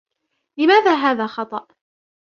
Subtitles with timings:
[0.57, 1.67] لماذا هذا خطأ؟